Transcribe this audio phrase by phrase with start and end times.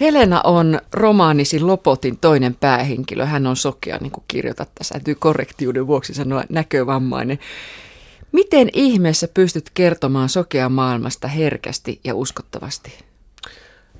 [0.00, 3.26] Helena on romaanisi Lopotin toinen päähenkilö.
[3.26, 4.92] Hän on sokea, niin kuin kirjoitat tässä.
[4.92, 7.38] Täytyy korrektiuden vuoksi sanoa näkövammainen.
[8.32, 12.92] Miten ihmeessä pystyt kertomaan sokea maailmasta herkästi ja uskottavasti?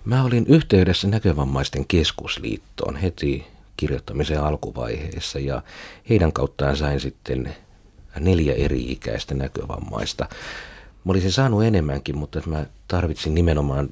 [0.04, 3.46] Mä olin yhteydessä näkövammaisten keskusliittoon heti
[3.76, 5.62] kirjoittamisen alkuvaiheessa ja
[6.08, 7.54] heidän kauttaan sain sitten
[8.20, 10.28] neljä eri-ikäistä näkövammaista.
[11.04, 13.88] Mä olisin saanut enemmänkin, mutta mä tarvitsin nimenomaan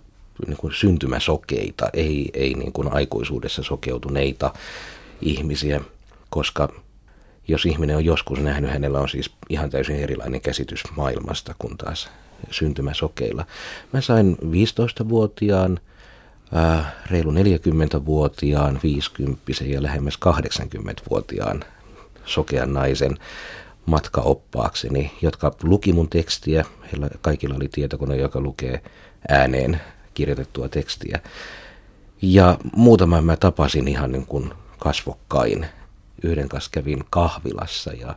[0.46, 4.52] niin kuin syntymäsokeita, ei, ei niin kuin aikuisuudessa sokeutuneita
[5.20, 5.80] ihmisiä,
[6.30, 6.68] koska
[7.48, 12.10] jos ihminen on joskus nähnyt, hänellä on siis ihan täysin erilainen käsitys maailmasta kuin taas
[12.50, 13.46] syntymäsokeilla.
[13.92, 15.80] Mä sain 15-vuotiaan,
[16.52, 21.64] ää, reilu 40-vuotiaan, 50 ja lähemmäs 80-vuotiaan
[22.24, 23.18] sokean naisen
[23.86, 26.64] matkaoppaakseni, jotka luki mun tekstiä.
[26.92, 28.82] Heillä kaikilla oli tietokone, joka lukee
[29.28, 29.80] ääneen
[30.18, 31.20] kirjoitettua tekstiä.
[32.22, 35.66] Ja muutaman mä tapasin ihan niin kuin kasvokkain.
[36.22, 38.14] Yhden kanssa kävin kahvilassa ja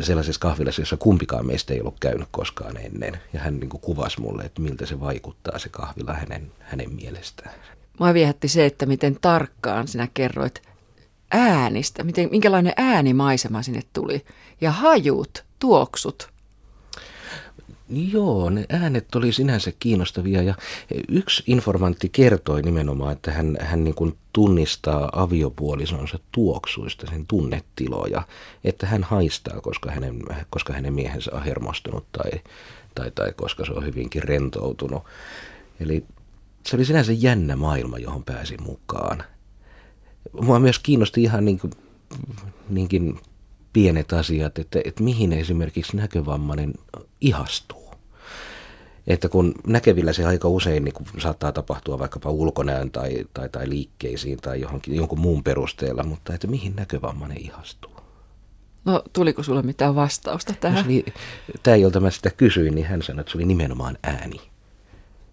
[0.00, 3.20] sellaisessa kahvilassa, jossa kumpikaan meistä ei ollut käynyt koskaan ennen.
[3.32, 7.54] Ja hän niin kuin kuvasi mulle, että miltä se vaikuttaa se kahvila hänen, hänen mielestään.
[7.98, 10.62] Mua viehätti se, että miten tarkkaan sinä kerroit
[11.30, 14.24] äänistä, miten, minkälainen äänimaisema sinne tuli.
[14.60, 16.30] Ja hajut, tuoksut.
[17.90, 20.54] Joo, ne äänet oli sinänsä kiinnostavia ja
[21.08, 28.22] yksi informantti kertoi nimenomaan, että hän, hän niin kuin tunnistaa aviopuolisonsa tuoksuista, sen tunnetiloja,
[28.64, 32.30] että hän haistaa, koska hänen, koska hänen miehensä on hermostunut tai,
[32.94, 35.02] tai, tai koska se on hyvinkin rentoutunut.
[35.80, 36.04] Eli
[36.66, 39.24] se oli sinänsä jännä maailma, johon pääsin mukaan.
[40.40, 41.72] Mua myös kiinnosti ihan niin kuin,
[42.68, 43.20] niinkin
[43.72, 46.74] pienet asiat, että, että mihin esimerkiksi näkövammainen
[47.20, 47.79] ihastuu.
[49.10, 54.38] Että kun näkevillä se aika usein niin saattaa tapahtua vaikkapa ulkonäön tai, tai, tai liikkeisiin
[54.38, 57.90] tai johonkin, jonkun muun perusteella, mutta että mihin näkövammainen ihastuu.
[58.84, 60.84] No tuliko sulle mitään vastausta tähän?
[60.84, 61.12] No,
[61.62, 64.40] tämä, jolta mä sitä kysyin, niin hän sanoi, että se oli nimenomaan ääni.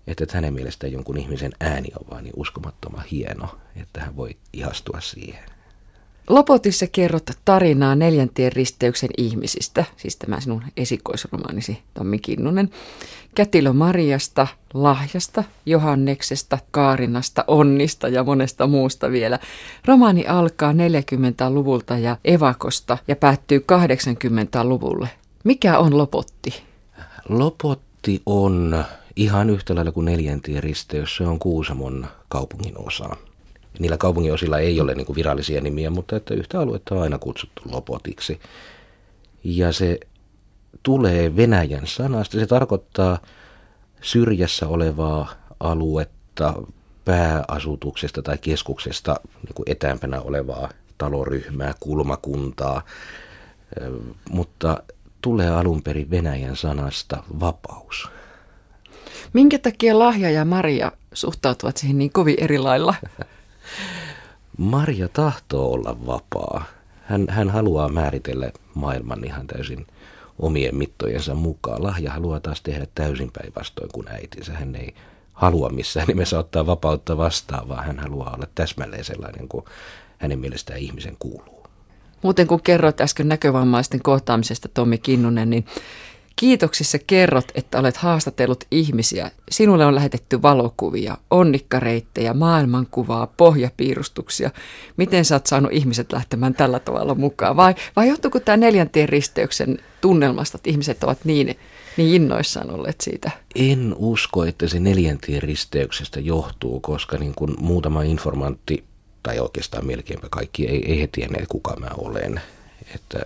[0.08, 4.38] Että, että hänen mielestään jonkun ihmisen ääni on vaan niin uskomattoman hieno, että hän voi
[4.54, 5.57] ihastua siihen.
[6.30, 12.70] Lopotissa kerrot tarinaa neljäntien risteyksen ihmisistä, siis tämä sinun esikoisromaanisi Tommi Kinnunen.
[13.36, 19.40] Kätilö Mariasta, Lahjasta, Johanneksesta, Kaarinasta, Onnista ja monesta muusta vielä.
[19.86, 25.10] Romaani alkaa 40-luvulta ja evakosta ja päättyy 80-luvulle.
[25.44, 26.64] Mikä on Lopotti?
[27.30, 28.84] Lopotti on
[29.16, 33.16] ihan yhtä lailla kuin neljäntien risteys, se on Kuusamon kaupungin osa
[33.80, 37.18] niillä kaupungin osilla ei ole niin kuin virallisia nimiä, mutta että yhtä aluetta on aina
[37.18, 38.40] kutsuttu Lopotiksi.
[39.44, 40.00] Ja se
[40.84, 42.40] tulee Venäjän sanasta.
[42.40, 43.20] Se tarkoittaa
[44.02, 46.54] syrjässä olevaa aluetta
[47.06, 52.82] pääasutuksesta tai keskuksesta niin kuin etäämpänä olevaa taloryhmää, kulmakuntaa,
[54.30, 54.84] mutta
[55.22, 58.10] tulee alun perin Venäjän sanasta vapaus.
[59.34, 62.96] Minkä takia Lahja ja Maria suhtautuvat siihen niin kovin eri lailla?
[64.58, 66.64] Maria tahtoo olla vapaa.
[67.04, 69.88] Hän, hän haluaa määritellä maailman ihan täysin
[70.40, 71.84] omien mittojensa mukaan.
[71.84, 74.54] Lahja haluaa taas tehdä täysin päinvastoin kuin äitinsä.
[74.54, 74.96] Hän ei
[75.34, 79.66] halua missään nimessä ottaa vapautta vastaan, vaan hän haluaa olla täsmälleen sellainen kuin
[80.18, 81.68] hänen mielestään ihmisen kuuluu.
[82.22, 85.66] Muuten kun kerroit äsken näkövammaisten kohtaamisesta Tommi Kinnunen, niin
[86.40, 89.32] Kiitoksissa kerrot, että olet haastatellut ihmisiä.
[89.52, 94.52] Sinulle on lähetetty valokuvia, onnikkareittejä, maailmankuvaa, pohjapiirustuksia.
[94.98, 97.56] Miten sä oot saanut ihmiset lähtemään tällä tavalla mukaan?
[97.56, 101.58] Vai, vai johtuuko tämä neljäntien risteyksen tunnelmasta, että ihmiset ovat niin,
[101.98, 103.32] niin innoissaan olleet siitä?
[103.56, 108.84] En usko, että se neljäntien risteyksestä johtuu, koska niin kuin muutama informantti,
[109.24, 112.42] tai oikeastaan melkeinpä kaikki, ei, ei he tienneet kuka mä olen.
[112.96, 113.20] Että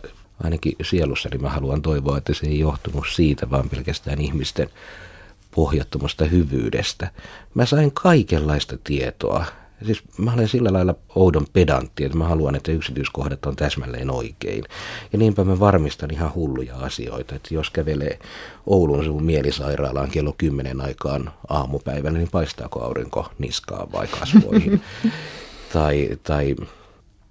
[0.44, 4.70] ainakin sielussani mä haluan toivoa, että se ei johtunut siitä, vaan pelkästään ihmisten
[5.56, 7.12] pohjattomasta hyvyydestä.
[7.54, 9.46] Mä sain kaikenlaista tietoa.
[9.86, 14.64] Siis mä olen sillä lailla oudon pedantti, että mä haluan, että yksityiskohdat on täsmälleen oikein.
[15.14, 18.20] Ja niinpä mä varmistan ihan hulluja asioita, että jos kävelee
[18.66, 24.82] Oulun suvun mielisairaalaan kello 10 aikaan aamupäivällä, niin paistaako aurinko niskaan vai kasvoihin?
[25.74, 26.56] tai, tai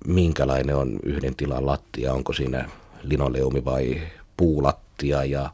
[0.06, 2.69] minkälainen on yhden tilan lattia, onko siinä
[3.02, 4.02] linoleumi vai
[4.37, 5.50] puulattia ja,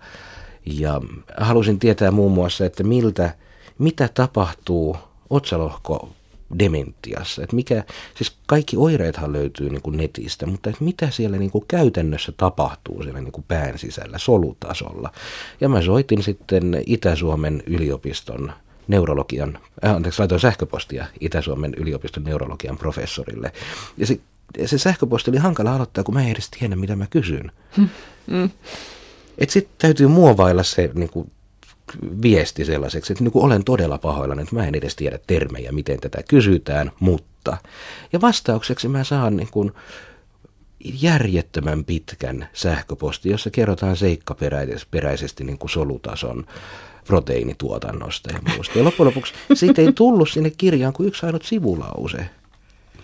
[0.66, 1.00] ja
[1.36, 3.34] halusin tietää muun muassa, että miltä,
[3.78, 4.96] mitä tapahtuu
[5.30, 6.08] otsalohko
[6.58, 7.42] dementiassa.
[7.42, 7.84] Että mikä,
[8.14, 13.02] siis kaikki oireethan löytyy niin kuin netistä, mutta että mitä siellä niin kuin käytännössä tapahtuu
[13.02, 15.12] siellä niin kuin pään sisällä, solutasolla.
[15.60, 18.52] Ja mä soitin sitten Itä-Suomen yliopiston
[18.88, 23.52] neurologian, äh, anteeksi, laitoin sähköpostia Itä-Suomen yliopiston neurologian professorille.
[23.96, 24.20] Ja se,
[24.66, 27.52] se sähköposti oli hankala aloittaa, kun mä en edes tiedä, mitä mä kysyn.
[28.26, 28.50] Mm.
[29.38, 31.30] Että sitten täytyy muovailla se niin kuin,
[32.22, 36.00] viesti sellaiseksi, että niin kuin olen todella pahoillani, että mä en edes tiedä termejä, miten
[36.00, 37.56] tätä kysytään, mutta.
[38.12, 39.72] Ja vastaukseksi mä saan niin kuin,
[40.84, 46.46] järjettömän pitkän sähköposti, jossa kerrotaan seikkaperäisesti niin kuin solutason
[47.06, 48.78] proteiinituotannosta ja muusta.
[48.78, 52.30] Ja loppujen lopuksi siitä ei tullut sinne kirjaan kuin yksi ainut sivulause.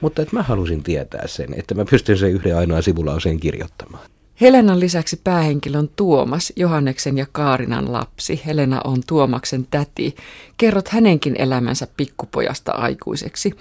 [0.03, 4.05] Mutta että mä halusin tietää sen, että mä pystyn sen yhden ainoan sivulauseen kirjoittamaan.
[4.41, 8.43] Helenan lisäksi päähenkilö on Tuomas, Johanneksen ja Kaarinan lapsi.
[8.47, 10.17] Helena on Tuomaksen täti.
[10.57, 13.55] Kerrot hänenkin elämänsä pikkupojasta aikuiseksi.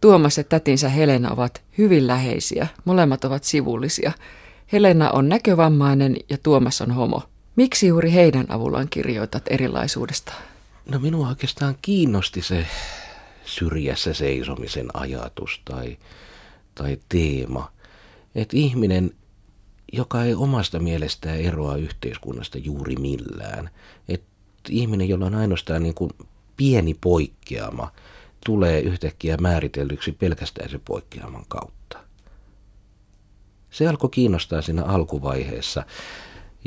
[0.00, 2.66] Tuomas ja tätinsä Helena ovat hyvin läheisiä.
[2.84, 4.12] Molemmat ovat sivullisia.
[4.72, 7.22] Helena on näkövammainen ja Tuomas on homo.
[7.56, 10.32] Miksi juuri heidän avullaan kirjoitat erilaisuudesta?
[10.90, 12.66] No minua oikeastaan kiinnosti se
[13.44, 15.96] syrjässä seisomisen ajatus tai,
[16.74, 17.72] tai teema.
[18.34, 19.10] Että ihminen,
[19.92, 23.70] joka ei omasta mielestään eroa yhteiskunnasta juuri millään.
[24.08, 24.28] Että
[24.70, 26.10] ihminen, jolla on ainoastaan niin kuin
[26.56, 27.92] pieni poikkeama,
[28.46, 31.98] tulee yhtäkkiä määritellyksi pelkästään se poikkeaman kautta.
[33.70, 35.86] Se alkoi kiinnostaa siinä alkuvaiheessa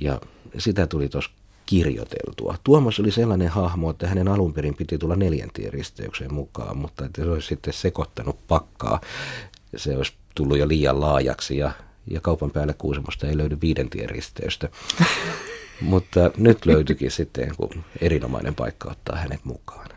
[0.02, 0.22] ja
[0.58, 1.32] sitä tuli tuossa
[1.66, 2.56] kirjoiteltua.
[2.64, 7.24] Tuomas oli sellainen hahmo, että hänen alun perin piti tulla neljäntien risteykseen mukaan, mutta että
[7.24, 9.02] se olisi sitten sekoittanut pakkaa.
[9.76, 11.72] Se olisi tullut jo liian laajaksi ja,
[12.08, 14.70] ja kaupan päälle Kuusamosta ei löydy viidentien risteystä.
[15.82, 19.90] mutta nyt löytyikin sitten kun erinomainen paikka ottaa hänet mukaan.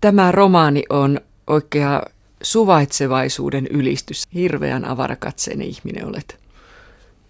[0.00, 2.02] Tämä romaani on oikea
[2.42, 4.24] suvaitsevaisuuden ylistys.
[4.34, 6.42] Hirveän avarakatseinen ihminen olet.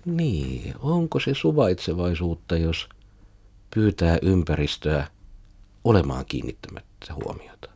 [0.04, 2.88] Niin, onko se suvaitsevaisuutta, jos
[3.74, 5.06] pyytää ympäristöä
[5.84, 7.70] olemaan kiinnittämättä huomiota?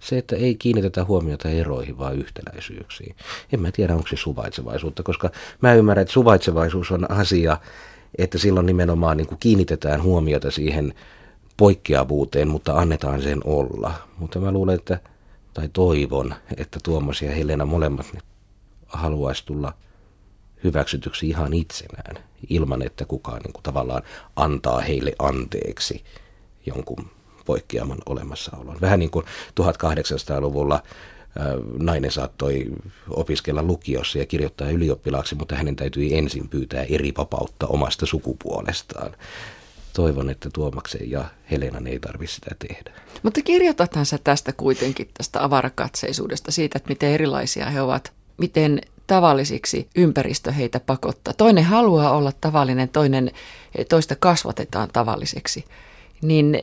[0.00, 3.16] Se, että ei kiinnitetä huomiota eroihin, vaan yhtäläisyyksiin.
[3.52, 7.58] En mä tiedä, onko se suvaitsevaisuutta, koska mä ymmärrän, että suvaitsevaisuus on asia,
[8.18, 10.94] että silloin nimenomaan niin kuin kiinnitetään huomiota siihen
[11.56, 13.94] poikkeavuuteen, mutta annetaan sen olla.
[14.18, 15.00] Mutta mä luulen, että,
[15.54, 18.06] tai toivon, että Tuomas ja Helena molemmat
[18.86, 19.72] haluaisi tulla–
[20.64, 24.02] hyväksytyksi ihan itsenään, ilman että kukaan niin kuin, tavallaan
[24.36, 26.04] antaa heille anteeksi
[26.66, 27.10] jonkun
[27.46, 28.76] poikkeaman olemassaolon.
[28.80, 29.26] Vähän niin kuin
[29.60, 30.82] 1800-luvulla
[31.78, 32.66] nainen saattoi
[33.10, 39.12] opiskella lukiossa ja kirjoittaa ylioppilaaksi, mutta hänen täytyi ensin pyytää eri vapautta omasta sukupuolestaan.
[39.92, 42.92] Toivon, että Tuomaksen ja Helenan ei tarvitse sitä tehdä.
[43.22, 49.88] Mutta kirjoitathan sä tästä kuitenkin, tästä avarakatseisuudesta, siitä, että miten erilaisia he ovat, miten tavallisiksi
[49.96, 51.34] ympäristö heitä pakottaa.
[51.34, 53.30] Toinen haluaa olla tavallinen, toinen,
[53.88, 55.64] toista kasvatetaan tavalliseksi.
[56.22, 56.62] Niin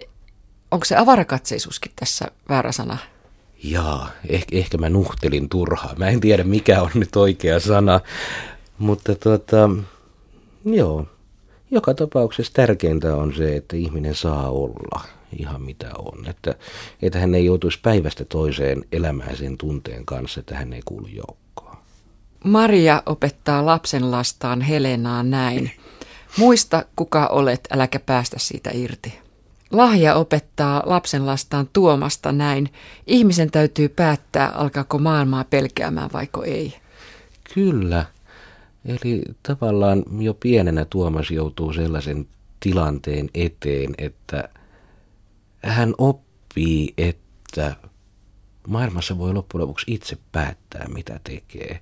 [0.72, 2.98] onko se avarakatseisuuskin tässä väärä sana?
[3.64, 5.96] Jaa, ehkä, ehkä mä nuhtelin turhaa.
[5.98, 8.00] Mä en tiedä mikä on nyt oikea sana,
[8.78, 9.70] mutta tuota,
[10.66, 11.06] joo.
[11.72, 15.02] Joka tapauksessa tärkeintä on se, että ihminen saa olla
[15.40, 16.28] ihan mitä on.
[16.28, 16.56] Että,
[17.02, 21.47] että hän ei joutuisi päivästä toiseen elämään sen tunteen kanssa, että hän ei kuulu joukkoon.
[22.48, 25.72] Maria opettaa lapsen lastaan Helenaa näin.
[26.38, 29.14] Muista, kuka olet, äläkä päästä siitä irti.
[29.72, 32.70] Lahja opettaa lapsen lastaan Tuomasta näin.
[33.08, 36.74] Ihmisen täytyy päättää, alkaako maailmaa pelkäämään vaiko ei.
[37.54, 38.06] Kyllä.
[38.86, 42.28] Eli tavallaan jo pienenä Tuomas joutuu sellaisen
[42.60, 44.50] tilanteen eteen, että
[45.64, 47.76] hän oppii, että
[48.68, 51.80] maailmassa voi loppujen lopuksi itse päättää, mitä tekee.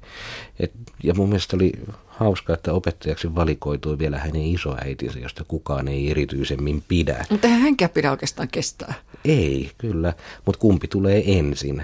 [0.59, 0.71] Et,
[1.03, 1.71] ja mun mielestä oli
[2.07, 7.25] hauska, että opettajaksi valikoitui vielä hänen isoäitinsä, josta kukaan ei erityisemmin pidä.
[7.29, 8.93] Mutta eihän hänkään pidä oikeastaan kestää.
[9.25, 10.13] Ei, kyllä.
[10.45, 11.83] Mutta kumpi tulee ensin?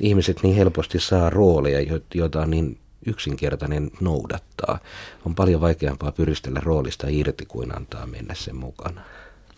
[0.00, 4.78] Ihmiset niin helposti saa rooleja, joita on niin yksinkertainen noudattaa.
[5.26, 9.00] On paljon vaikeampaa pyristellä roolista irti kuin antaa mennä sen mukana.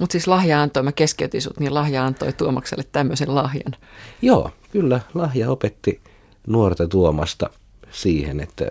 [0.03, 3.77] Mutta siis lahja antoi, mä keskeytin sut, niin lahja antoi Tuomakselle tämmöisen lahjan.
[4.23, 6.01] Joo, kyllä lahja opetti
[6.47, 7.51] nuorta Tuomasta
[7.91, 8.65] siihen, että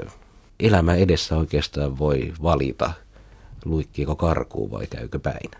[0.60, 2.94] elämä edessä oikeastaan voi valita,
[3.66, 5.52] luikkiiko karkuun vai käykö päin.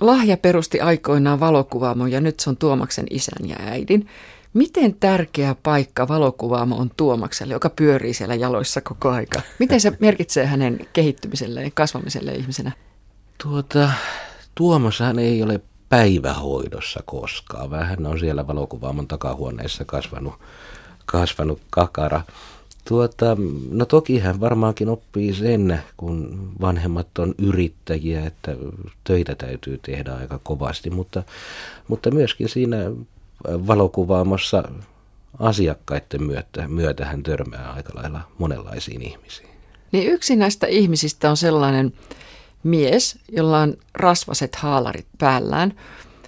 [0.00, 4.08] Lahja perusti aikoinaan valokuvaamon ja nyt se on Tuomaksen isän ja äidin.
[4.54, 9.40] Miten tärkeä paikka valokuvaamo on Tuomakselle, joka pyörii siellä jaloissa koko aika?
[9.58, 12.72] Miten se merkitsee hänen kehittymiselleen ja kasvamiselle ihmisenä?
[13.42, 13.90] Tuota,
[14.58, 17.70] Tuomashan ei ole päivähoidossa koskaan.
[17.70, 20.34] Vähän on siellä valokuvaamon takahuoneessa kasvanut,
[21.06, 22.20] kasvanut kakara.
[22.88, 23.36] Tuota,
[23.70, 28.56] no toki hän varmaankin oppii sen, kun vanhemmat on yrittäjiä, että
[29.04, 31.22] töitä täytyy tehdä aika kovasti, mutta,
[31.88, 32.76] mutta myöskin siinä
[33.44, 34.62] valokuvaamassa
[35.38, 39.48] asiakkaiden myötä, myötä hän törmää aika lailla monenlaisiin ihmisiin.
[39.92, 41.92] Niin yksi näistä ihmisistä on sellainen
[42.62, 45.74] mies, jolla on rasvaset haalarit päällään.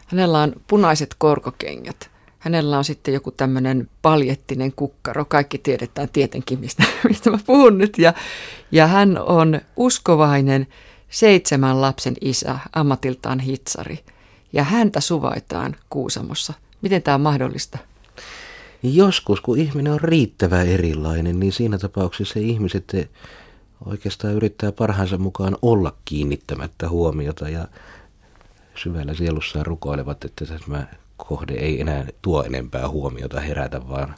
[0.06, 2.10] Hänellä on punaiset korkokengät.
[2.38, 5.25] Hänellä on sitten joku tämmöinen paljettinen kukkaro.
[5.25, 7.99] Kaikki tiedetään tietenkin, mistä, mistä mä puhun nyt.
[7.99, 8.14] Ja,
[8.72, 10.66] ja hän on uskovainen
[11.10, 13.99] seitsemän lapsen isä, ammatiltaan hitsari.
[14.52, 16.52] Ja häntä suvaitaan Kuusamossa.
[16.82, 17.78] Miten tämä on mahdollista?
[18.82, 22.92] Joskus, kun ihminen on riittävän erilainen, niin siinä tapauksessa ihmiset
[23.84, 27.68] oikeastaan yrittää parhaansa mukaan olla kiinnittämättä huomiota ja
[28.75, 34.14] syvällä sielussaan rukoilevat, että tämä kohde ei enää tuo enempää huomiota herätä, vaan,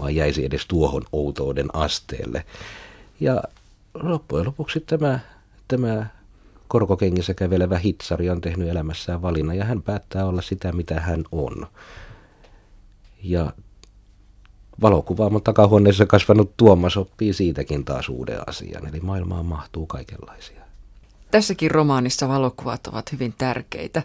[0.00, 2.44] vaan jäisi edes tuohon outouden asteelle.
[3.20, 3.42] Ja
[3.94, 5.18] loppujen lopuksi tämä,
[5.68, 6.06] tämä
[6.68, 11.66] korkokengissä kävelevä hitsari on tehnyt elämässään valinnan ja hän päättää olla sitä, mitä hän on.
[13.22, 13.52] Ja
[14.82, 20.64] valokuvaamon takahuoneessa kasvanut Tuomas oppii siitäkin taas uuden asian, eli maailmaan mahtuu kaikenlaisia.
[21.30, 24.02] Tässäkin romaanissa valokuvat ovat hyvin tärkeitä.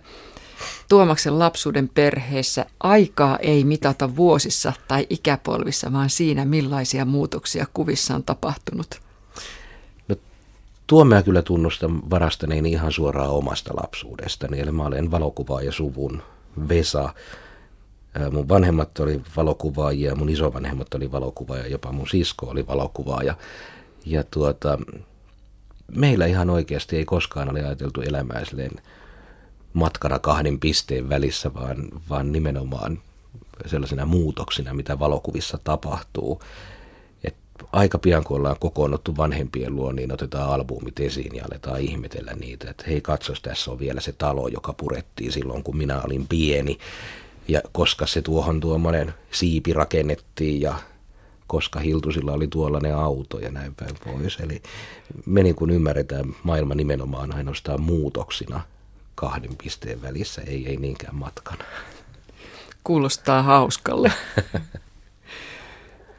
[0.89, 8.23] Tuomaksen lapsuuden perheessä aikaa ei mitata vuosissa tai ikäpolvissa, vaan siinä millaisia muutoksia kuvissa on
[8.23, 9.01] tapahtunut.
[10.07, 10.15] No,
[10.87, 16.21] tuo mä kyllä tunnustan varastaneeni ihan suoraan omasta lapsuudestani, eli mä olen valokuvaaja suvun
[16.69, 17.13] Vesa.
[18.31, 23.35] Mun vanhemmat oli valokuvaajia, mun isovanhemmat oli valokuvaajia, jopa mun sisko oli valokuvaaja.
[24.05, 24.77] Ja tuota,
[25.95, 28.71] meillä ihan oikeasti ei koskaan ole ajateltu elämää silleen
[29.73, 32.99] matkana kahden pisteen välissä, vaan, vaan nimenomaan
[33.65, 36.41] sellaisena muutoksina, mitä valokuvissa tapahtuu.
[37.23, 37.35] Et
[37.71, 42.69] aika pian, kun ollaan kokoonnuttu vanhempien luo, niin otetaan albumit esiin ja aletaan ihmetellä niitä,
[42.69, 46.77] että hei katsos, tässä on vielä se talo, joka purettiin silloin, kun minä olin pieni.
[47.49, 50.75] Ja koska se tuohon tuommoinen siipi rakennettiin ja
[51.47, 54.37] koska Hiltusilla oli tuollainen auto ja näin päin pois.
[54.39, 54.61] Eli
[55.25, 58.61] me niin kuin ymmärretään maailma nimenomaan ainoastaan muutoksina
[59.15, 61.63] kahden pisteen välissä, ei, ei niinkään matkana.
[62.83, 64.11] Kuulostaa hauskalle.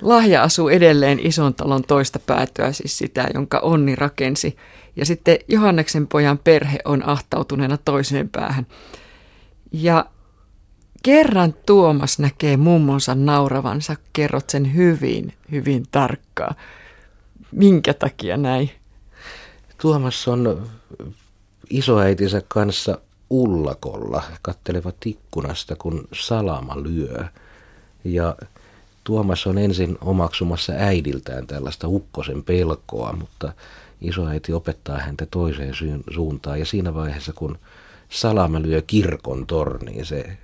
[0.03, 4.57] Lahja asuu edelleen ison talon toista päätöä, siis sitä, jonka Onni rakensi.
[4.97, 8.67] Ja sitten Johanneksen pojan perhe on ahtautuneena toiseen päähän.
[9.73, 10.05] Ja
[11.03, 16.55] kerran Tuomas näkee mummonsa nauravansa, kerrot sen hyvin, hyvin tarkkaa.
[17.53, 18.71] Minkä takia näin?
[19.81, 20.69] Tuomas on
[21.71, 22.99] isoäitinsä kanssa
[23.31, 27.25] ullakolla, kattelevat ikkunasta, kun salama lyö.
[28.05, 28.37] Ja
[29.05, 33.53] Tuomas on ensin omaksumassa äidiltään tällaista ukkosen pelkoa, mutta
[34.01, 35.75] isoäiti opettaa häntä toiseen
[36.15, 36.59] suuntaan.
[36.59, 37.59] Ja siinä vaiheessa, kun
[38.09, 40.39] salama lyö kirkon torniin, se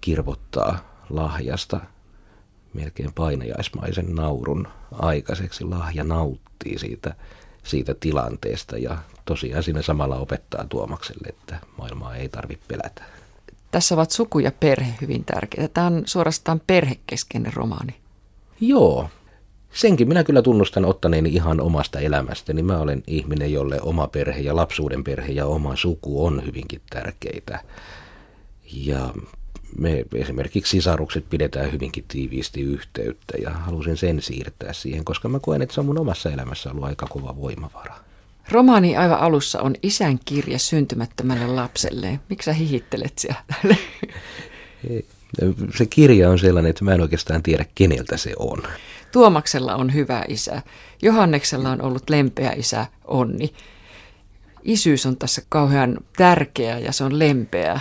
[0.00, 0.78] kirvottaa
[1.10, 1.80] lahjasta
[2.74, 5.64] melkein painajaismaisen naurun aikaiseksi.
[5.64, 7.14] Lahja nauttii siitä,
[7.62, 13.02] siitä tilanteesta ja tosiaan siinä samalla opettaa Tuomakselle, että maailmaa ei tarvitse pelätä.
[13.70, 15.68] Tässä ovat suku ja perhe hyvin tärkeitä.
[15.68, 17.94] Tämä on suorastaan perhekeskeinen romaani.
[18.60, 19.08] Joo,
[19.72, 22.62] senkin minä kyllä tunnustan ottaneeni ihan omasta elämästäni.
[22.62, 27.60] Mä olen ihminen, jolle oma perhe ja lapsuuden perhe ja oma suku on hyvinkin tärkeitä.
[28.72, 29.14] Ja
[29.78, 35.62] me esimerkiksi sisarukset pidetään hyvinkin tiiviisti yhteyttä ja halusin sen siirtää siihen, koska mä koen,
[35.62, 37.94] että se on mun omassa elämässä ollut aika kova voimavara.
[38.50, 42.20] Romaani aivan alussa on isän kirja syntymättömälle lapselle.
[42.28, 43.42] Miksi sä hihittelet siellä?
[45.78, 48.62] Se kirja on sellainen, että mä en oikeastaan tiedä, keneltä se on.
[49.12, 50.62] Tuomaksella on hyvä isä.
[51.02, 53.52] Johanneksella on ollut lempeä isä Onni.
[54.62, 57.80] Isyys on tässä kauhean tärkeä ja se on lempeä.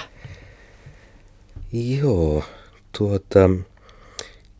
[1.86, 2.44] Joo,
[2.98, 3.50] tuota,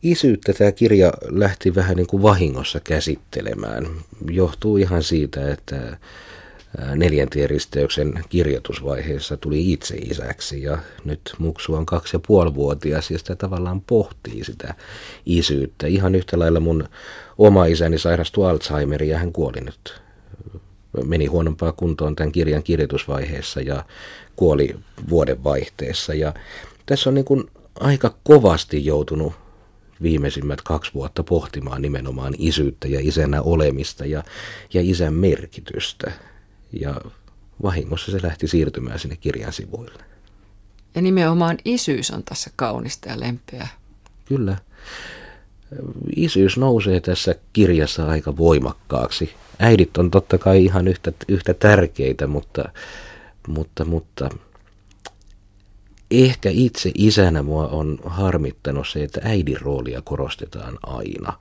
[0.02, 3.86] isyyttä tämä kirja lähti vähän niin kuin vahingossa käsittelemään.
[4.30, 5.98] Johtuu ihan siitä, että
[6.94, 13.18] neljäntien risteyksen kirjoitusvaiheessa tuli itse isäksi ja nyt muksu on kaksi ja puoli vuotias ja
[13.18, 14.74] sitä tavallaan pohtii sitä
[15.26, 15.86] isyyttä.
[15.86, 16.88] Ihan yhtä lailla mun
[17.38, 20.00] oma isäni sairastui Alzheimeria ja hän kuoli nyt.
[21.04, 23.84] Meni huonompaa kuntoon tämän kirjan kirjoitusvaiheessa ja
[24.36, 24.76] kuoli
[25.10, 26.34] vuoden vaihteessa ja
[26.88, 29.32] tässä on niin kuin aika kovasti joutunut
[30.02, 34.22] viimeisimmät kaksi vuotta pohtimaan nimenomaan isyyttä ja isänä olemista ja,
[34.74, 36.12] ja isän merkitystä.
[36.72, 37.00] Ja
[37.62, 40.04] vahingossa se lähti siirtymään sinne kirjan sivuille.
[40.94, 43.68] Ja nimenomaan isyys on tässä kaunista ja lempeä.
[44.24, 44.56] Kyllä.
[46.16, 49.34] isyys nousee tässä kirjassa aika voimakkaaksi.
[49.58, 52.68] Äidit on totta kai ihan yhtä, yhtä tärkeitä, mutta,
[53.48, 54.30] mutta, mutta
[56.10, 61.32] ehkä itse isänä mua on harmittanut se, että äidin roolia korostetaan aina.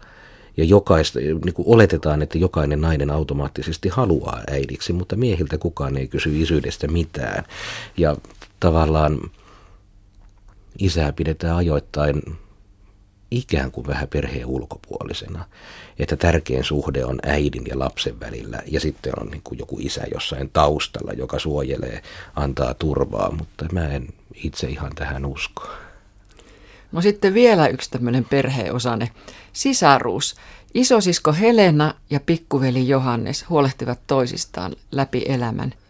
[0.57, 6.07] Ja jokaista, niin kuin oletetaan, että jokainen nainen automaattisesti haluaa äidiksi, mutta miehiltä kukaan ei
[6.07, 7.43] kysy isyydestä mitään.
[7.97, 8.15] Ja
[8.59, 9.19] tavallaan
[10.79, 12.21] isää pidetään ajoittain
[13.31, 15.45] ikään kuin vähän perheen ulkopuolisena.
[15.99, 20.03] Että tärkein suhde on äidin ja lapsen välillä ja sitten on niin kuin joku isä
[20.13, 22.03] jossain taustalla, joka suojelee,
[22.35, 24.07] antaa turvaa, mutta mä en
[24.43, 25.69] itse ihan tähän usko.
[26.91, 29.09] No sitten vielä yksi tämmöinen perheosane,
[29.53, 30.35] sisaruus.
[30.73, 35.73] Isosisko Helena ja pikkuveli Johannes huolehtivat toisistaan läpi elämän–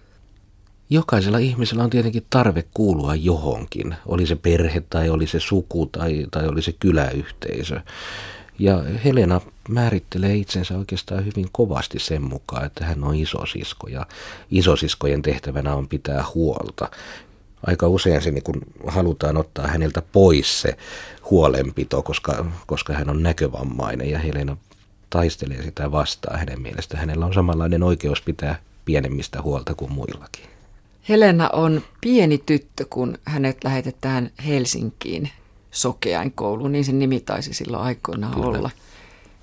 [0.89, 6.27] jokaisella ihmisellä on tietenkin tarve kuulua johonkin, oli se perhe tai oli se suku tai,
[6.31, 7.81] tai oli se kyläyhteisö.
[8.59, 14.05] Ja Helena määrittelee itsensä oikeastaan hyvin kovasti sen mukaan, että hän on isosisko ja
[14.51, 16.89] isosiskojen tehtävänä on pitää huolta.
[17.67, 20.77] Aika usein se niin kun halutaan ottaa häneltä pois se
[21.29, 24.57] huolenpito, koska, koska hän on näkövammainen ja Helena
[25.09, 26.97] taistelee sitä vastaan hänen mielestä.
[26.97, 30.45] Hänellä on samanlainen oikeus pitää pienemmistä huolta kuin muillakin.
[31.09, 35.29] Helena on pieni tyttö, kun hänet lähetetään Helsinkiin
[35.71, 38.47] sokeain kouluun, niin sen nimi taisi silloin aikoinaan Kyllä.
[38.47, 38.69] olla.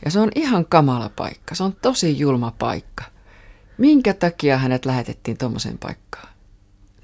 [0.05, 3.05] Ja se on ihan kamala paikka, se on tosi julma paikka.
[3.79, 6.34] Minkä takia hänet lähetettiin tuommoiseen paikkaan?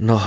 [0.00, 0.20] No,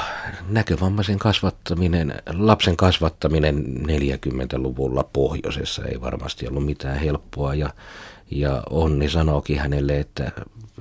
[0.49, 7.69] näkövammaisen kasvattaminen, lapsen kasvattaminen 40-luvulla pohjoisessa ei varmasti ollut mitään helppoa ja,
[8.31, 10.31] ja Onni sanookin hänelle, että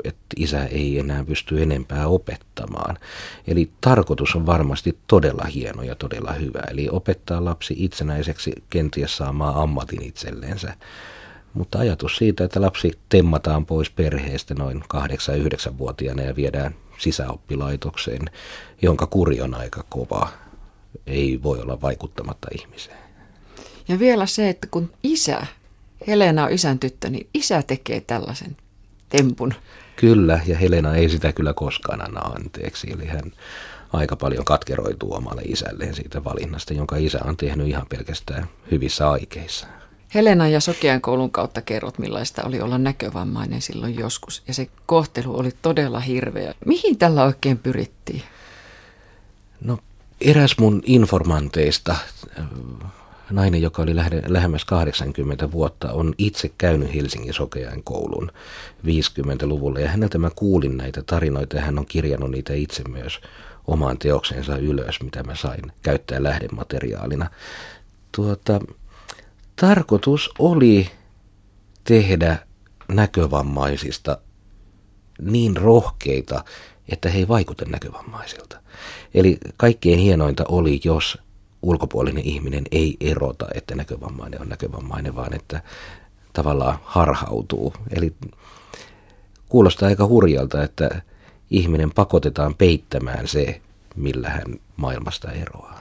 [0.04, 2.99] että isä ei enää pysty enempää opettamaan.
[3.46, 6.61] Eli tarkoitus on varmasti todella hieno ja todella hyvä.
[6.70, 10.75] Eli opettaa lapsi itsenäiseksi kenties saamaan ammatin itselleensä.
[11.54, 18.30] Mutta ajatus siitä, että lapsi temmataan pois perheestä noin 8-9-vuotiaana ja viedään sisäoppilaitokseen,
[18.82, 20.28] jonka kuri on aika kova,
[21.06, 22.99] ei voi olla vaikuttamatta ihmiseen.
[23.88, 25.47] Ja vielä se, että kun isä,
[26.06, 28.56] Helena on isän tyttö, niin isä tekee tällaisen
[29.09, 29.55] tempun.
[29.96, 32.92] Kyllä, ja Helena ei sitä kyllä koskaan anna anteeksi.
[32.92, 33.33] Eli hän
[33.92, 39.66] aika paljon katkeroituu omalle isälleen siitä valinnasta, jonka isä on tehnyt ihan pelkästään hyvissä aikeissa.
[40.14, 44.42] Helena ja Sokean koulun kautta kerrot, millaista oli olla näkövammainen silloin joskus.
[44.48, 46.55] Ja se kohtelu oli todella hirveä.
[46.66, 48.22] Mihin tällä oikein pyrittiin?
[49.61, 49.79] No
[50.20, 51.96] eräs mun informanteista
[53.31, 53.96] nainen, joka oli
[54.27, 58.33] lähemmäs 80 vuotta, on itse käynyt Helsingin sokeain koulun
[58.87, 59.81] 50-luvulla.
[59.81, 63.20] Ja häneltä mä kuulin näitä tarinoita ja hän on kirjannut niitä itse myös
[63.66, 67.31] omaan teokseensa ylös, mitä mä sain käyttää lähdemateriaalina.
[68.16, 68.61] Tuota,
[69.62, 70.90] tarkoitus oli
[71.85, 72.38] tehdä
[72.88, 74.18] näkövammaisista
[75.20, 76.44] niin rohkeita,
[76.88, 78.61] että he ei vaikuta näkövammaisilta.
[79.14, 81.18] Eli kaikkein hienointa oli, jos
[81.62, 85.62] ulkopuolinen ihminen ei erota, että näkövammainen on näkövammainen, vaan että
[86.33, 87.75] tavallaan harhautuu.
[87.90, 88.14] Eli
[89.48, 91.03] kuulostaa aika hurjalta, että
[91.51, 93.61] ihminen pakotetaan peittämään se,
[93.96, 94.44] millä hän
[94.77, 95.81] maailmasta eroaa.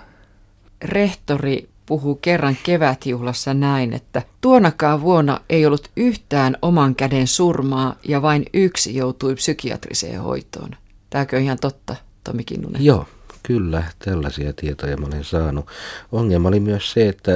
[0.82, 8.22] Rehtori puhuu kerran kevätjuhlassa näin, että tuonakaan vuonna ei ollut yhtään oman käden surmaa ja
[8.22, 10.70] vain yksi joutui psykiatriseen hoitoon.
[11.10, 12.86] Tämäkö ihan totta, Tomi Kinnunen?
[12.86, 13.06] Joo,
[13.44, 15.65] Kyllä, tällaisia tietoja mä olen saanut.
[16.12, 17.32] Ongelma oli myös se, että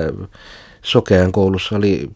[0.81, 2.10] Sokean koulussa oli,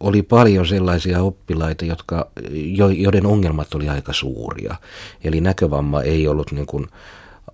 [0.00, 4.76] oli paljon sellaisia oppilaita, jotka, jo, joiden ongelmat oli aika suuria.
[5.24, 6.86] Eli näkövamma ei ollut niin kuin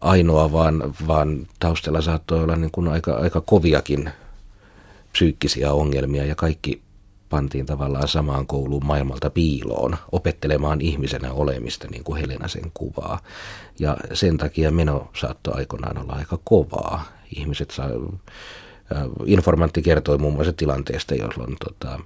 [0.01, 4.11] ainoa, vaan, vaan taustalla saattoi olla niin kuin aika, aika koviakin
[5.13, 6.83] psyykkisiä ongelmia ja kaikki
[7.29, 13.19] pantiin tavallaan samaan kouluun maailmalta piiloon opettelemaan ihmisenä olemista, niin kuin Helena sen kuvaa.
[13.79, 17.05] Ja sen takia meno saattoi aikoinaan olla aika kovaa.
[17.37, 22.01] Ihmiset saa, äh, informantti kertoi muun muassa tilanteesta, jolloin tota,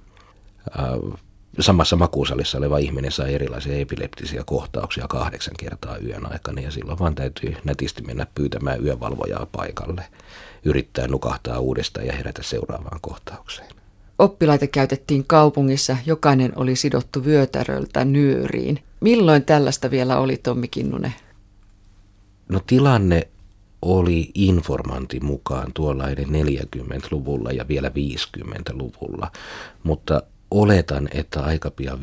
[0.79, 1.19] äh,
[1.59, 7.15] samassa makuusalissa oleva ihminen sai erilaisia epileptisiä kohtauksia kahdeksan kertaa yön aikana ja silloin vaan
[7.15, 10.03] täytyy nätisti mennä pyytämään yövalvojaa paikalle,
[10.65, 13.69] yrittää nukahtaa uudestaan ja herätä seuraavaan kohtaukseen.
[14.19, 18.79] Oppilaita käytettiin kaupungissa, jokainen oli sidottu vyötäröltä nyöriin.
[18.99, 21.13] Milloin tällaista vielä oli, Tommi Kinnunen?
[22.49, 23.27] No tilanne
[23.81, 29.31] oli informanti mukaan tuollainen 40-luvulla ja vielä 50-luvulla,
[29.83, 31.99] mutta oletan, että aika pian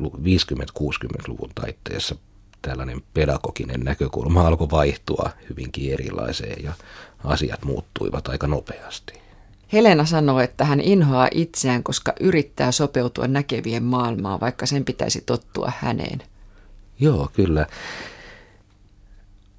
[0.00, 2.14] 50-60-luvun taitteessa
[2.62, 6.72] tällainen pedagoginen näkökulma alkoi vaihtua hyvinkin erilaiseen ja
[7.24, 9.12] asiat muuttuivat aika nopeasti.
[9.72, 15.72] Helena sanoo, että hän inhoaa itseään, koska yrittää sopeutua näkevien maailmaan, vaikka sen pitäisi tottua
[15.78, 16.22] häneen.
[17.00, 17.66] Joo, kyllä.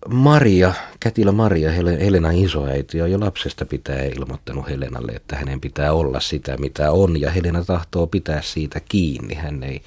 [0.08, 6.20] Maria, kätilö Maria, Helena isoäiti, on jo lapsesta pitää ilmoittanut Helenalle, että hänen pitää olla
[6.20, 9.34] sitä, mitä on, ja Helena tahtoo pitää siitä kiinni.
[9.36, 9.82] Hän ei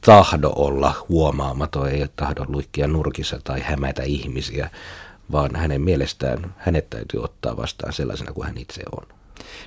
[0.00, 4.70] tahdo olla huomaamaton, ei tahdo luikkia nurkissa tai hämätä ihmisiä,
[5.32, 9.06] vaan hänen mielestään hänet täytyy ottaa vastaan sellaisena kuin hän itse on.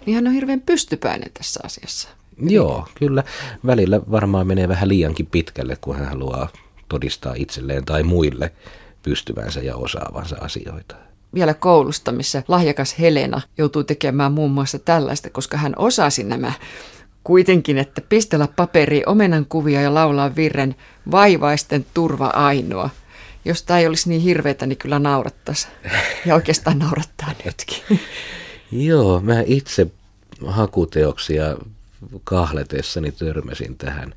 [0.05, 2.09] Niin hän on hirveän pystypäinen tässä asiassa.
[2.47, 3.23] Joo, kyllä.
[3.65, 6.49] Välillä varmaan menee vähän liiankin pitkälle, kun hän haluaa
[6.89, 8.51] todistaa itselleen tai muille
[9.03, 10.95] pystyvänsä ja osaavansa asioita.
[11.33, 16.53] Vielä koulusta, missä lahjakas Helena joutuu tekemään muun muassa tällaista, koska hän osasi nämä
[17.23, 20.75] kuitenkin, että pistellä paperi omenan kuvia ja laulaa virren
[21.11, 22.89] vaivaisten turva ainoa.
[23.45, 25.67] Jos tämä ei olisi niin hirveätä, niin kyllä naurattaisi.
[26.25, 27.99] Ja oikeastaan naurattaa nytkin.
[28.71, 29.87] Joo, mä itse
[30.45, 31.57] hakuteoksia
[32.23, 34.13] kahletessani törmäsin tähän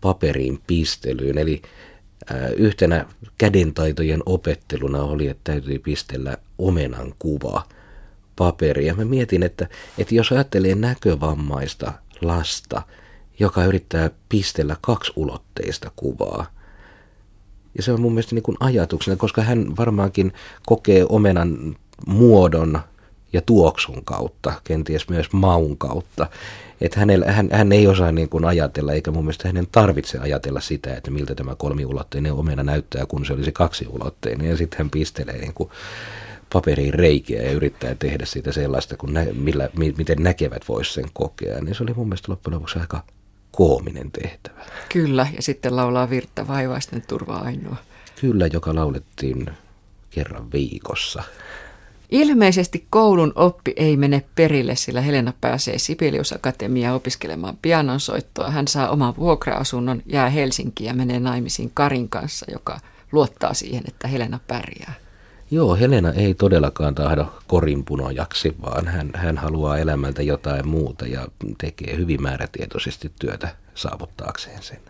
[0.00, 1.38] paperiin pistelyyn.
[1.38, 1.62] Eli
[2.56, 3.06] yhtenä
[3.38, 7.62] kädentaitojen opetteluna oli, että täytyy pistellä omenan kuva
[8.36, 8.86] paperiin.
[8.86, 12.82] Ja mä mietin, että, että jos ajattelee näkövammaista lasta,
[13.38, 16.46] joka yrittää pistellä kaksiulotteista kuvaa,
[17.76, 20.32] ja se on mun mielestä niin kuin ajatuksena, koska hän varmaankin
[20.66, 22.80] kokee omenan muodon
[23.32, 26.26] ja tuoksun kautta, kenties myös maun kautta.
[26.80, 30.60] Että hänellä, hän, hän ei osaa niin kuin ajatella, eikä mun mielestä hänen tarvitse ajatella
[30.60, 34.48] sitä, että miltä tämä kolmiulotteinen omena näyttää, kun se olisi kaksiulotteinen.
[34.48, 35.70] Ja sitten hän pistelee niin kuin
[36.52, 41.60] paperiin reikiä ja yrittää tehdä siitä sellaista, kun nä, millä, miten näkevät vois sen kokea.
[41.60, 43.04] Niin se oli mun mielestä loppujen lopuksi aika
[43.52, 44.60] koominen tehtävä.
[44.92, 47.76] Kyllä, ja sitten laulaa Virtta Vaivaisten turva ainoa.
[48.20, 49.46] Kyllä, joka laulettiin
[50.10, 51.22] kerran viikossa.
[52.10, 58.50] Ilmeisesti koulun oppi ei mene perille, sillä Helena pääsee Sibelius Akatemiaan opiskelemaan pianonsoittoa.
[58.50, 62.80] Hän saa oman vuokra-asunnon, jää Helsinkiin ja menee naimisiin Karin kanssa, joka
[63.12, 64.94] luottaa siihen, että Helena pärjää.
[65.50, 71.96] Joo, Helena ei todellakaan tahdo korinpunojaksi, vaan hän, hän haluaa elämältä jotain muuta ja tekee
[71.96, 74.80] hyvin määrätietoisesti työtä saavuttaakseen sen.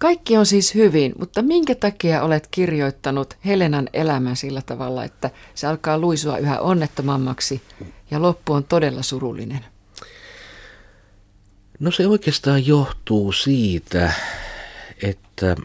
[0.00, 5.66] Kaikki on siis hyvin, mutta minkä takia olet kirjoittanut Helenan elämän sillä tavalla, että se
[5.66, 7.62] alkaa luisua yhä onnettomammaksi
[8.10, 9.64] ja loppu on todella surullinen?
[11.80, 14.12] No se oikeastaan johtuu siitä,
[15.02, 15.56] että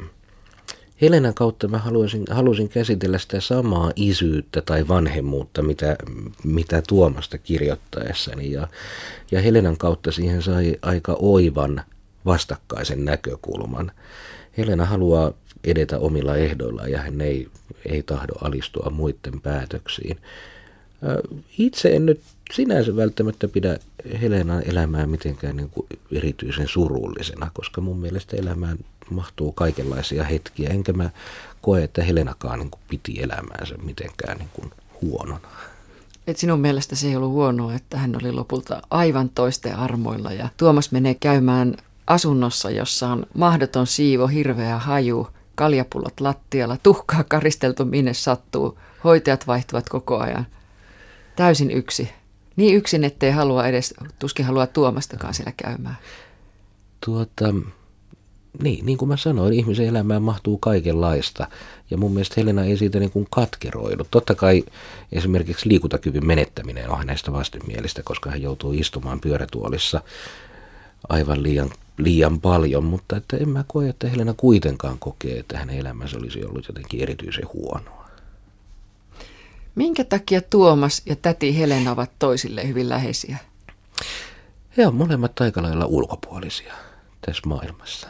[1.01, 5.95] Helenan kautta mä haluaisin, halusin käsitellä sitä samaa isyyttä tai vanhemmuutta, mitä,
[6.43, 8.51] mitä Tuomasta kirjoittaessani.
[8.51, 8.67] Ja,
[9.31, 11.83] ja Helenan kautta siihen sai aika oivan
[12.25, 13.91] vastakkaisen näkökulman.
[14.57, 15.31] Helena haluaa
[15.63, 17.47] edetä omilla ehdoillaan ja hän ei,
[17.85, 20.17] ei tahdo alistua muiden päätöksiin.
[21.57, 22.21] Itse en nyt
[22.53, 23.77] sinänsä välttämättä pidä
[24.21, 28.77] Helenan elämää mitenkään niin kuin erityisen surullisena, koska mun mielestä elämään
[29.09, 31.09] mahtuu kaikenlaisia hetkiä, enkä mä
[31.61, 35.49] koe, että Helenakaan niin kuin piti elämäänsä mitenkään niin kuin huonona.
[36.27, 40.49] Et sinun mielestä se ei ollut huonoa, että hän oli lopulta aivan toisten armoilla ja
[40.57, 41.75] Tuomas menee käymään
[42.07, 49.89] asunnossa, jossa on mahdoton siivo, hirveä haju, kaljapullot lattialla, tuhkaa karisteltu minne sattuu, hoitajat vaihtuvat
[49.89, 50.47] koko ajan.
[51.35, 52.09] Täysin yksi.
[52.55, 55.97] Niin yksin, ettei halua edes, tuskin halua Tuomastakaan siellä käymään.
[57.05, 57.53] Tuota,
[58.63, 61.47] niin, niin kuin mä sanoin, ihmisen elämään mahtuu kaikenlaista.
[61.91, 64.07] Ja mun mielestä Helena ei siitä niin kuin katkeroinut.
[64.11, 64.63] Totta kai
[65.11, 70.01] esimerkiksi liikuntakyvyn menettäminen on hänestä vastenmielistä, koska hän joutuu istumaan pyörätuolissa
[71.09, 72.83] aivan liian, liian paljon.
[72.83, 77.01] Mutta että en mä koe, että Helena kuitenkaan kokee, että hänen elämänsä olisi ollut jotenkin
[77.01, 78.05] erityisen huonoa.
[79.75, 83.37] Minkä takia Tuomas ja täti Helena ovat toisille hyvin läheisiä?
[84.77, 86.73] He on molemmat aika lailla ulkopuolisia
[87.25, 88.07] tässä maailmassa.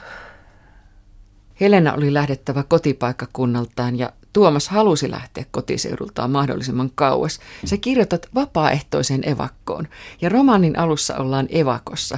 [1.61, 7.39] Helena oli lähdettävä kotipaikkakunnaltaan ja Tuomas halusi lähteä kotiseudultaan mahdollisimman kauas.
[7.65, 9.87] Se kirjoitat vapaaehtoiseen evakkoon
[10.21, 12.17] ja romaanin alussa ollaan evakossa.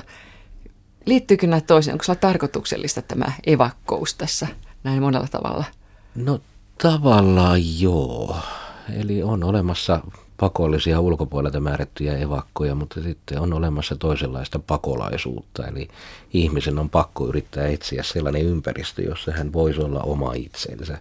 [1.07, 1.93] Liittyykö nämä toisiin?
[1.93, 4.47] Onko sulla tarkoituksellista tämä evakkous tässä
[4.83, 5.63] näin monella tavalla?
[6.15, 6.39] No
[6.81, 8.37] tavallaan joo.
[8.99, 10.01] Eli on olemassa
[10.37, 15.67] pakollisia ulkopuolelta määrättyjä evakkoja, mutta sitten on olemassa toisenlaista pakolaisuutta.
[15.67, 15.87] Eli
[16.33, 20.97] ihmisen on pakko yrittää etsiä sellainen ympäristö, jossa hän voisi olla oma itsensä.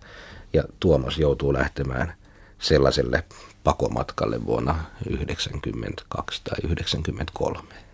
[0.53, 2.15] Ja Tuomas joutuu lähtemään
[2.59, 3.25] sellaiselle
[3.65, 7.86] pakomatkalle vuonna 1992 tai 1993.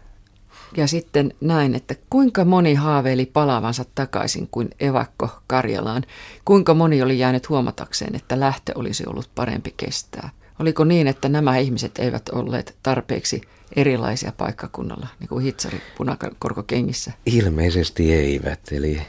[0.77, 6.03] Ja sitten näin, että kuinka moni haaveili palaavansa takaisin kuin evakko Karjalaan.
[6.45, 10.31] Kuinka moni oli jäänyt huomatakseen, että lähtö olisi ollut parempi kestää.
[10.59, 13.41] Oliko niin, että nämä ihmiset eivät olleet tarpeeksi
[13.77, 17.13] erilaisia paikkakunnalla, niin kuin hitsari punakorkokengissä?
[17.27, 19.03] Ilmeisesti eivät, eli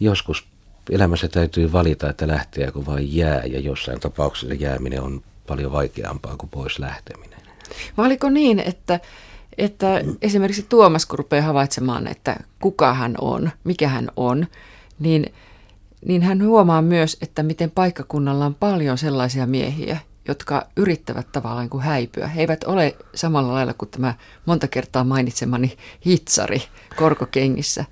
[0.00, 0.44] joskus
[0.90, 6.36] elämässä täytyy valita, että lähteä kun vain jää, ja jossain tapauksessa jääminen on paljon vaikeampaa
[6.36, 7.40] kuin pois lähteminen.
[7.96, 9.00] Vai oliko niin, että,
[9.58, 14.46] että esimerkiksi Tuomas, kun rupeaa havaitsemaan, että kuka hän on, mikä hän on,
[14.98, 15.32] niin,
[16.06, 21.82] niin hän huomaa myös, että miten paikkakunnalla on paljon sellaisia miehiä, jotka yrittävät tavallaan kuin
[21.82, 22.26] häipyä.
[22.26, 24.14] He eivät ole samalla lailla kuin tämä
[24.46, 26.62] monta kertaa mainitsemani hitsari
[26.96, 27.84] korkokengissä,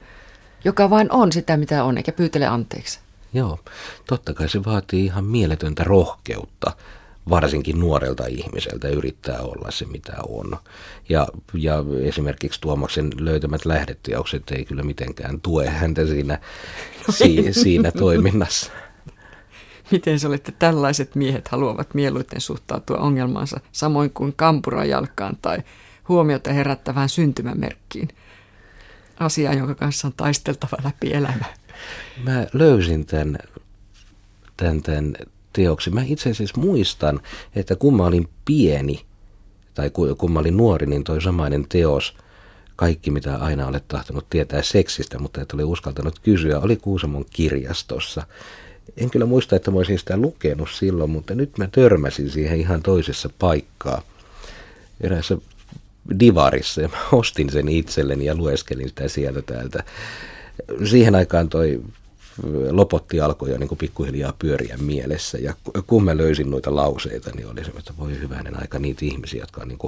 [0.65, 3.01] joka vain on sitä, mitä on, eikä pyytele anteeksi.
[3.33, 3.59] Joo,
[4.09, 6.73] totta kai se vaatii ihan mieletöntä rohkeutta
[7.31, 10.57] varsinkin nuorelta ihmiseltä yrittää olla se, mitä on.
[11.09, 16.39] Ja, ja esimerkiksi Tuomaksen löytämät lähdeteokset ei kyllä mitenkään tue häntä siinä,
[17.19, 18.73] si, siinä toiminnassa.
[19.91, 25.59] Miten se olette tällaiset miehet haluavat mieluiten suhtautua ongelmaansa samoin kuin kampurajalkaan tai
[26.09, 28.09] huomiota herättävään syntymämerkkiin?
[29.21, 31.45] Asia, jonka kanssa on taisteltava läpi elämä.
[32.25, 33.39] Mä löysin tämän,
[34.57, 35.15] tämän, tämän
[35.53, 35.91] teoksi.
[35.91, 37.21] Mä itse asiassa muistan,
[37.57, 39.05] että kun mä olin pieni,
[39.75, 42.15] tai kun mä olin nuori, niin toi samainen teos,
[42.77, 48.27] kaikki mitä aina olet tahtonut tietää seksistä, mutta et ole uskaltanut kysyä, oli Kuusamon kirjastossa.
[48.97, 52.83] En kyllä muista, että mä olisin sitä lukenut silloin, mutta nyt mä törmäsin siihen ihan
[52.83, 54.03] toisessa paikkaa.
[55.01, 55.37] Eräässä
[56.21, 59.85] divarissa ja mä ostin sen itselleni ja lueskelin sitä sieltä täältä.
[60.85, 61.81] Siihen aikaan toi
[62.71, 65.39] lopotti alkoi jo niin pikkuhiljaa pyöriä mielessä.
[65.39, 65.55] Ja
[65.87, 69.63] kun mä löysin noita lauseita, niin oli se, että voi hyvänen aika niitä ihmisiä, jotka
[69.63, 69.79] on niin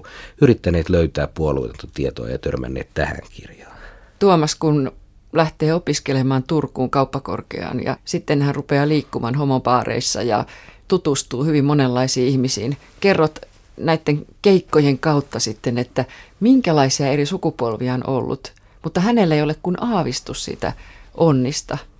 [0.40, 3.76] yrittäneet löytää puolueetonta tietoa ja törmänneet tähän kirjaan.
[4.18, 4.92] Tuomas, kun
[5.32, 10.44] lähtee opiskelemaan Turkuun kauppakorkeaan ja sitten hän rupeaa liikkumaan homopaareissa ja
[10.88, 12.76] tutustuu hyvin monenlaisiin ihmisiin.
[13.00, 13.38] Kerrot
[13.76, 16.04] näiden keikkojen kautta sitten, että
[16.40, 18.52] minkälaisia eri sukupolvia on ollut,
[18.84, 20.72] mutta hänellä ei ole kuin aavistus siitä
[21.14, 21.78] onnista–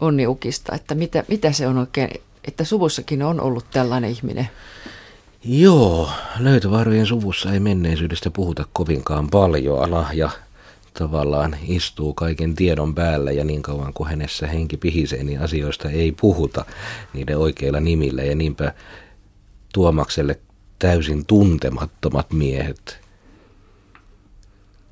[0.00, 2.10] Onniukista, että mitä, mitä se on oikein,
[2.44, 4.48] että suvussakin on ollut tällainen ihminen?
[5.44, 9.90] Joo, löytövarvien suvussa ei menneisyydestä puhuta kovinkaan paljon.
[9.90, 10.30] Lahja
[10.98, 16.12] tavallaan istuu kaiken tiedon päällä ja niin kauan kuin hänessä henki pihisee, niin asioista ei
[16.12, 16.64] puhuta
[17.12, 18.22] niiden oikeilla nimillä.
[18.22, 18.72] Ja niinpä
[19.72, 20.40] Tuomakselle
[20.78, 23.00] täysin tuntemattomat miehet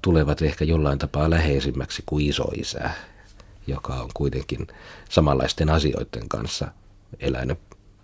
[0.03, 2.91] tulevat ehkä jollain tapaa läheisimmäksi kuin isoisä
[3.67, 4.67] joka on kuitenkin
[5.09, 6.69] samanlaisten asioiden kanssa
[7.21, 7.59] elänyt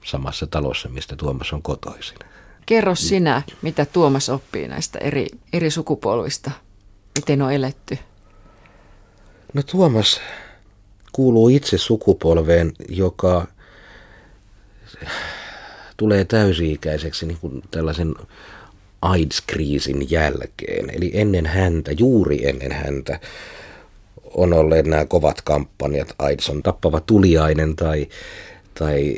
[0.05, 2.19] samassa talossa, mistä Tuomas on kotoisin.
[2.67, 6.51] Kerro sinä, mitä Tuomas oppii näistä eri, eri sukupolvista.
[7.19, 7.99] Miten on eletty?
[9.55, 10.21] No Tuomas
[11.13, 13.47] kuuluu itse sukupolveen, joka
[15.97, 18.15] tulee täysi-ikäiseksi niin kuin tällaisen
[19.03, 20.91] AIDS-kriisin jälkeen.
[20.91, 23.21] Eli ennen häntä, juuri ennen häntä,
[24.35, 28.09] on olleet nämä kovat kampanjat, AIDS on tappava tuliainen tai,
[28.75, 29.15] tai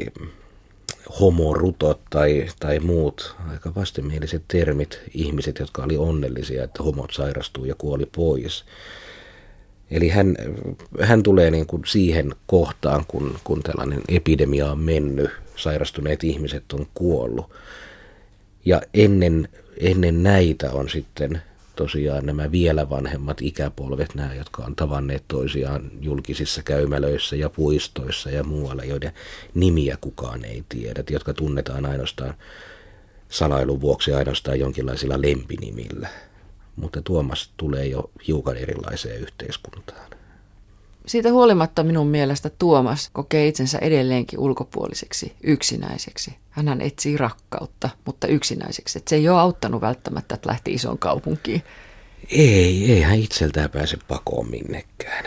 [1.20, 7.74] homorutot tai, tai muut aika vastenmieliset termit ihmiset, jotka oli onnellisia, että homot sairastuu ja
[7.74, 8.64] kuoli pois.
[9.90, 10.36] Eli hän,
[11.00, 16.86] hän tulee niin kuin siihen kohtaan, kun, kun tällainen epidemia on mennyt, sairastuneet ihmiset on
[16.94, 17.50] kuollut.
[18.64, 19.48] Ja ennen,
[19.80, 21.42] ennen näitä on sitten
[21.82, 28.44] tosiaan nämä vielä vanhemmat ikäpolvet, nämä, jotka on tavanneet toisiaan julkisissa käymälöissä ja puistoissa ja
[28.44, 29.12] muualla, joiden
[29.54, 32.34] nimiä kukaan ei tiedä, jotka tunnetaan ainoastaan
[33.28, 36.08] salailun vuoksi ainoastaan jonkinlaisilla lempinimillä.
[36.76, 40.11] Mutta Tuomas tulee jo hiukan erilaiseen yhteiskuntaan.
[41.06, 46.34] Siitä huolimatta minun mielestä Tuomas kokee itsensä edelleenkin ulkopuoliseksi, yksinäiseksi.
[46.50, 48.98] Hän etsii rakkautta, mutta yksinäiseksi.
[48.98, 51.62] Et se ei ole auttanut välttämättä, että lähti isoon kaupunkiin.
[52.30, 55.24] Ei, ei hän itseltään pääse pakoon minnekään.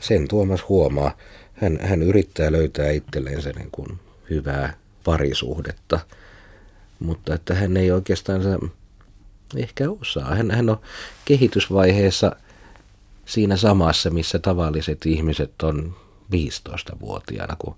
[0.00, 1.16] Sen Tuomas huomaa.
[1.54, 3.98] Hän, hän yrittää löytää itselleensä niin kuin
[4.30, 4.74] hyvää
[5.04, 6.00] parisuhdetta,
[6.98, 8.70] mutta että hän ei oikeastaan
[9.56, 10.34] ehkä osaa.
[10.34, 10.80] Hän, hän on
[11.24, 12.36] kehitysvaiheessa
[13.26, 15.94] siinä samassa, missä tavalliset ihmiset on
[16.34, 17.76] 15-vuotiaana, kun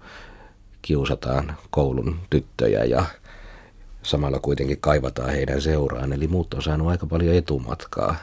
[0.83, 3.05] kiusataan koulun tyttöjä ja
[4.03, 6.13] samalla kuitenkin kaivataan heidän seuraan.
[6.13, 8.17] Eli muut on saanut aika paljon etumatkaa.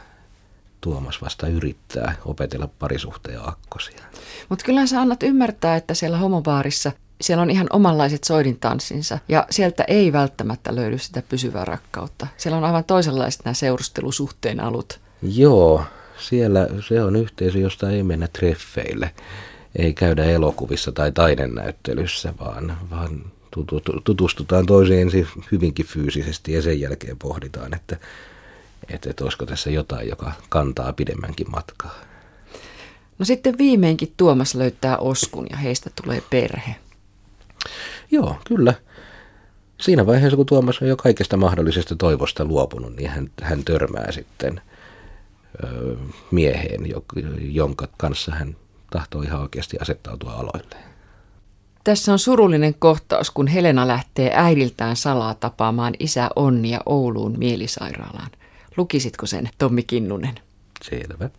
[0.81, 4.03] Tuomas vasta yrittää opetella parisuhteen akkosia.
[4.49, 9.83] Mutta kyllä sä annat ymmärtää, että siellä homobaarissa siellä on ihan omanlaiset soidintanssinsa ja sieltä
[9.83, 12.27] ei välttämättä löydy sitä pysyvää rakkautta.
[12.38, 14.99] Siellä on aivan toisenlaiset nämä seurustelusuhteen alut.
[15.21, 15.83] Joo,
[16.17, 19.12] siellä se on yhteisö, josta ei mennä treffeille,
[19.76, 23.21] ei käydä elokuvissa tai taidennäyttelyssä, vaan, vaan
[24.04, 25.12] tutustutaan toiseen
[25.52, 27.97] hyvinkin fyysisesti ja sen jälkeen pohditaan, että,
[28.89, 31.95] että, että olisiko tässä jotain, joka kantaa pidemmänkin matkaa.
[33.19, 36.76] No sitten viimeinkin Tuomas löytää Oskun ja heistä tulee perhe.
[38.12, 38.73] Joo, kyllä.
[39.82, 44.62] Siinä vaiheessa, kun Tuomas on jo kaikesta mahdollisesta toivosta luopunut, niin hän, hän törmää sitten
[46.31, 46.81] mieheen,
[47.39, 48.55] jonka kanssa hän
[48.89, 50.93] tahtoo ihan oikeasti asettautua aloilleen.
[51.83, 58.31] Tässä on surullinen kohtaus, kun Helena lähtee äidiltään salaa tapaamaan isä Onnia Ouluun mielisairaalaan.
[58.77, 60.35] Lukisitko sen, Tommi Kinnunen?
[60.81, 61.29] Selvä.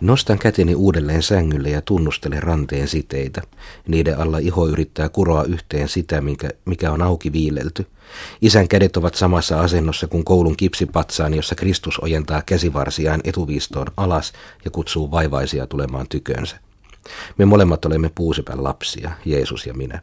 [0.00, 3.42] Nostan käteni uudelleen sängylle ja tunnustelen ranteen siteitä.
[3.88, 7.86] Niiden alla iho yrittää kuroa yhteen sitä, mikä, mikä on auki viilelty.
[8.40, 14.32] Isän kädet ovat samassa asennossa kuin koulun kipsipatsaan, jossa Kristus ojentaa käsivarsiaan etuviistoon alas
[14.64, 16.56] ja kutsuu vaivaisia tulemaan tykönsä.
[17.38, 20.02] Me molemmat olemme puusepän lapsia, Jeesus ja minä.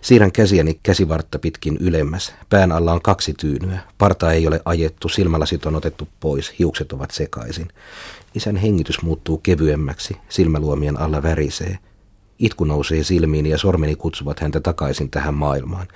[0.00, 2.34] Siirrän käsiäni käsivartta pitkin ylemmäs.
[2.50, 3.78] Pään alla on kaksi tyynyä.
[3.98, 7.68] Parta ei ole ajettu, silmälasit on otettu pois, hiukset ovat sekaisin.
[8.34, 11.78] Isän hengitys muuttuu kevyemmäksi, silmäluomien alla värisee.
[12.38, 15.88] Itku nousee silmiin ja sormeni kutsuvat häntä takaisin tähän maailmaan.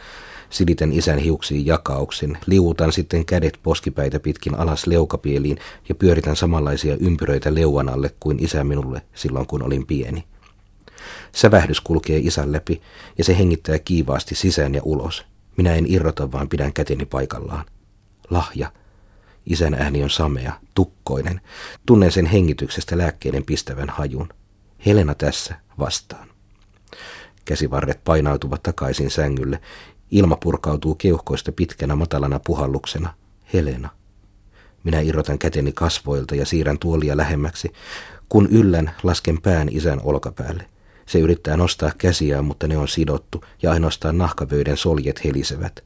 [0.50, 5.58] Silitän isän hiuksiin jakauksin, liuutan sitten kädet poskipäitä pitkin alas leukapieliin
[5.88, 10.24] ja pyöritän samanlaisia ympyröitä leuan alle kuin isä minulle silloin kun olin pieni.
[11.32, 12.82] Sävähdys kulkee isän läpi
[13.18, 15.24] ja se hengittää kiivaasti sisään ja ulos.
[15.56, 17.64] Minä en irrota, vaan pidän käteni paikallaan.
[18.30, 18.72] Lahja.
[19.46, 21.40] Isän ääni on samea, tukkoinen.
[21.86, 24.28] Tunnen sen hengityksestä lääkkeiden pistävän hajun.
[24.86, 26.28] Helena tässä vastaan.
[27.44, 29.60] Käsivarret painautuvat takaisin sängylle.
[30.10, 33.14] Ilma purkautuu keuhkoista pitkänä matalana puhalluksena.
[33.52, 33.88] Helena.
[34.84, 37.72] Minä irrotan käteni kasvoilta ja siirrän tuolia lähemmäksi.
[38.28, 40.66] Kun yllän, lasken pään isän olkapäälle.
[41.06, 45.84] Se yrittää nostaa käsiään, mutta ne on sidottu ja ainoastaan nahkavöiden soljet helisevät.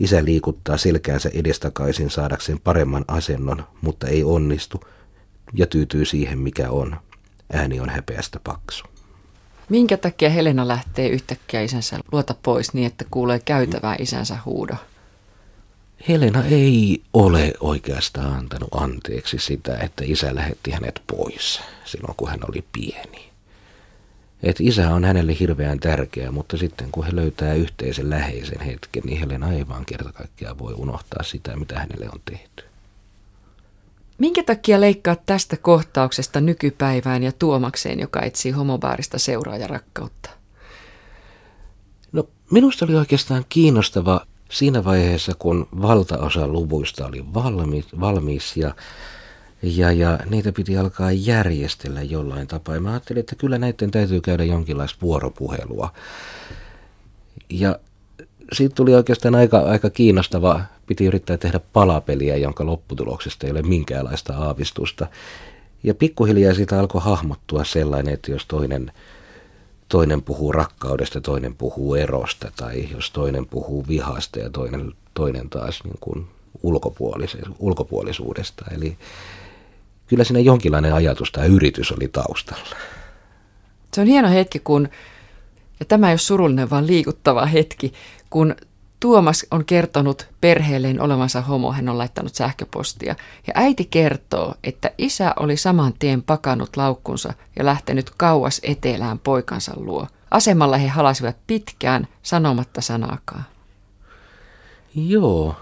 [0.00, 4.80] Isä liikuttaa selkäänsä edestakaisin saadakseen paremman asennon, mutta ei onnistu
[5.54, 6.96] ja tyytyy siihen mikä on.
[7.52, 8.84] Ääni on häpeästä paksu.
[9.68, 14.74] Minkä takia Helena lähtee yhtäkkiä isänsä luota pois niin, että kuulee käytävää isänsä huudo?
[16.08, 22.40] Helena ei ole oikeastaan antanut anteeksi sitä, että isä lähetti hänet pois silloin, kun hän
[22.48, 23.33] oli pieni.
[24.44, 29.18] Et isä on hänelle hirveän tärkeä, mutta sitten kun he löytää yhteisen läheisen hetken, niin
[29.18, 32.64] Helena ei vaan kerta kaikkiaan voi unohtaa sitä, mitä hänelle on tehty.
[34.18, 40.30] Minkä takia leikkaat tästä kohtauksesta nykypäivään ja Tuomakseen, joka etsii homobaarista seuraa ja rakkautta?
[42.12, 48.74] No minusta oli oikeastaan kiinnostava siinä vaiheessa, kun valtaosa luvuista oli valmi, valmis ja
[49.64, 52.74] ja, ja niitä piti alkaa järjestellä jollain tapaa.
[52.74, 55.92] Ja mä ajattelin, että kyllä näiden täytyy käydä jonkinlaista vuoropuhelua.
[57.50, 57.78] Ja
[58.52, 60.60] siitä tuli oikeastaan aika, aika kiinnostava.
[60.86, 65.06] Piti yrittää tehdä palapeliä, jonka lopputuloksesta ei ole minkäänlaista aavistusta.
[65.82, 68.92] Ja pikkuhiljaa siitä alkoi hahmottua sellainen, että jos toinen,
[69.88, 75.84] toinen puhuu rakkaudesta, toinen puhuu erosta, tai jos toinen puhuu vihasta ja toinen, toinen taas
[75.84, 76.26] niin kuin
[77.58, 78.64] ulkopuolisuudesta.
[78.70, 78.96] Eli
[80.06, 82.76] kyllä siinä jonkinlainen ajatus tai yritys oli taustalla.
[83.94, 84.88] Se on hieno hetki, kun,
[85.80, 87.92] ja tämä ei ole surullinen, vaan liikuttava hetki,
[88.30, 88.54] kun
[89.04, 93.14] Tuomas on kertonut perheelleen olevansa homo, hän on laittanut sähköpostia.
[93.46, 99.72] Ja äiti kertoo, että isä oli saman tien pakannut laukkunsa ja lähtenyt kauas etelään poikansa
[99.76, 100.06] luo.
[100.30, 103.44] Asemalla he halasivat pitkään sanomatta sanaakaan.
[104.94, 105.56] Joo,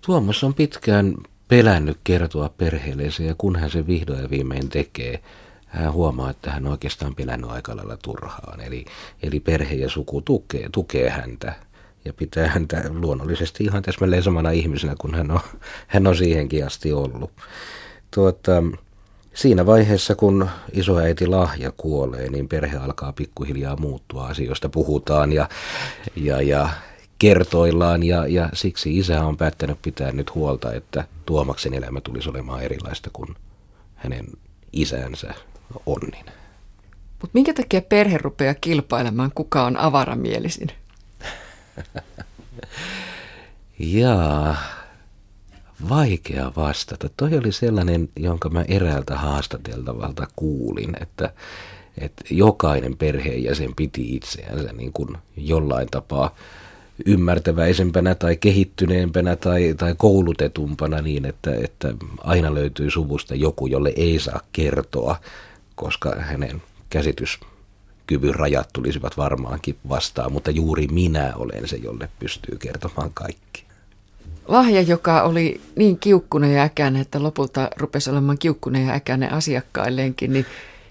[0.00, 1.14] Tuomas on pitkään
[1.48, 5.22] pelännyt kertoa perheelleensä ja kun hän se vihdoin ja viimein tekee,
[5.66, 8.60] hän huomaa, että hän on oikeastaan pelännyt aika lailla turhaan.
[8.60, 8.84] Eli,
[9.22, 11.54] eli perhe ja suku tukee, tukee häntä
[12.04, 15.40] ja pitää häntä luonnollisesti ihan täsmälleen samana ihmisenä kuin hän on,
[15.86, 17.30] hän on siihenkin asti ollut.
[18.14, 18.62] Tuota,
[19.34, 25.48] siinä vaiheessa, kun isoäiti Lahja kuolee, niin perhe alkaa pikkuhiljaa muuttua, asioista puhutaan ja,
[26.16, 26.68] ja, ja
[27.18, 32.62] kertoillaan ja, ja siksi isä on päättänyt pitää nyt huolta, että Tuomaksen elämä tulisi olemaan
[32.62, 33.36] erilaista kuin
[33.94, 34.26] hänen
[34.72, 35.34] isänsä
[35.86, 36.24] Onnin.
[37.20, 40.68] Mutta minkä takia perhe rupeaa kilpailemaan, kuka on avaramielisin?
[43.78, 44.56] Jaa,
[45.88, 47.08] vaikea vastata.
[47.16, 51.32] Toi oli sellainen, jonka mä eräältä haastateltavalta kuulin, että,
[51.98, 56.34] että jokainen perheenjäsen piti itseänsä niin kuin jollain tapaa
[57.06, 64.18] ymmärtäväisempänä tai kehittyneempänä tai, tai koulutetumpana niin, että, että aina löytyy suvusta joku, jolle ei
[64.18, 65.16] saa kertoa,
[65.74, 67.40] koska hänen käsitys
[68.06, 73.64] kyvyn rajat tulisivat varmaankin vastaan, mutta juuri minä olen se, jolle pystyy kertomaan kaikki.
[74.48, 80.32] Lahja, joka oli niin kiukkunen ja äkäinen, että lopulta rupesi olemaan kiukkunen ja äkäinen asiakkailleenkin,
[80.32, 80.46] niin,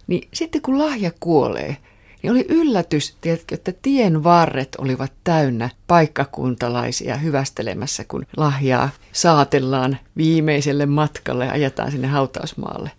[0.07, 1.77] niin sitten kun lahja kuolee,
[2.23, 10.85] niin oli yllätys, tiedätkö, että tien varret olivat täynnä paikkakuntalaisia hyvästelemässä, kun lahjaa saatellaan viimeiselle
[10.85, 12.91] matkalle ja ajetaan sinne hautausmaalle.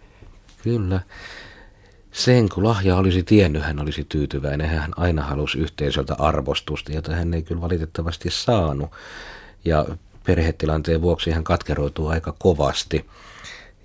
[0.62, 1.01] Kyllä.
[2.12, 4.69] Sen kun lahja olisi tiennyt, hän olisi tyytyväinen.
[4.69, 8.91] Hän aina halusi yhteisöltä arvostusta, jota hän ei kyllä valitettavasti saanut.
[9.64, 9.87] Ja
[10.27, 13.07] perhetilanteen vuoksi hän katkeroituu aika kovasti.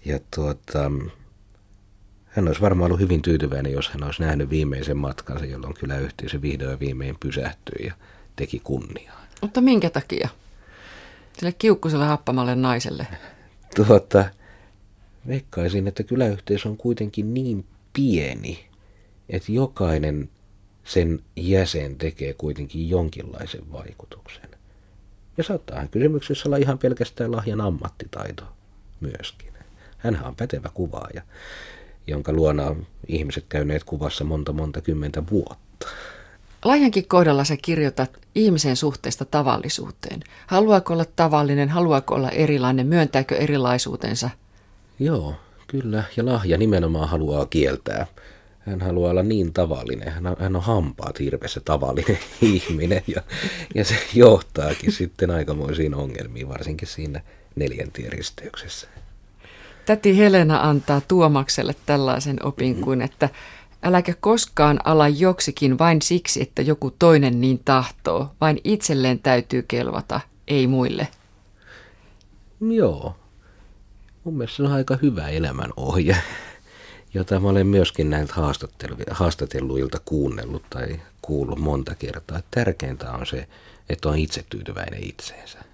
[0.05, 0.91] Ja tuota,
[2.33, 6.41] hän olisi varmaan ollut hyvin tyytyväinen, jos hän olisi nähnyt viimeisen matkansa, jolloin kyllä yhteisö
[6.41, 7.93] vihdoin viimein pysähtyi ja
[8.35, 9.25] teki kunniaa.
[9.41, 10.29] Mutta minkä takia?
[11.37, 13.07] Sille kiukkuselle happamalle naiselle.
[13.75, 14.25] Tuota,
[15.27, 18.69] veikkaisin, että kyläyhteisö on kuitenkin niin pieni,
[19.29, 20.29] että jokainen
[20.83, 24.49] sen jäsen tekee kuitenkin jonkinlaisen vaikutuksen.
[25.37, 28.43] Ja saattaa kysymyksessä olla ihan pelkästään lahjan ammattitaito
[28.99, 29.53] myöskin.
[29.97, 31.21] Hänhän on pätevä kuvaaja,
[32.07, 35.87] jonka luona on ihmiset käyneet kuvassa monta monta kymmentä vuotta.
[36.65, 40.19] Lahjankin kohdalla sä kirjoitat ihmisen suhteesta tavallisuuteen.
[40.47, 44.29] Haluaako olla tavallinen, haluaako olla erilainen, myöntääkö erilaisuutensa?
[44.99, 45.35] Joo,
[45.67, 46.03] kyllä.
[46.17, 48.07] Ja lahja nimenomaan haluaa kieltää.
[48.59, 50.11] Hän haluaa olla niin tavallinen.
[50.11, 53.21] Hän on, hän on hampaat hirveässä tavallinen ihminen ja,
[53.75, 57.21] ja se johtaakin sitten aikamoisiin ongelmiin, varsinkin siinä
[57.55, 58.87] neljäntien risteyksessä.
[59.85, 63.29] Täti Helena antaa Tuomakselle tällaisen opin kuin, että
[63.83, 70.19] äläkä koskaan ala joksikin vain siksi, että joku toinen niin tahtoo, vain itselleen täytyy kelvata,
[70.47, 71.07] ei muille.
[72.61, 73.15] Joo,
[74.23, 76.17] mun mielestä se on aika hyvä elämänohje,
[77.13, 78.33] jota mä olen myöskin näiltä
[79.11, 82.41] haastatelluilta kuunnellut tai kuullut monta kertaa.
[82.51, 83.47] Tärkeintä on se,
[83.89, 85.72] että on itse tyytyväinen itseensä.